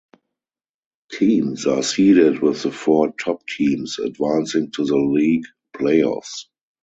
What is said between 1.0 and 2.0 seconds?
Teams are